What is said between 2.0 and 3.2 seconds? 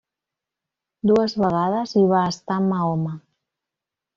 va estar Mahoma.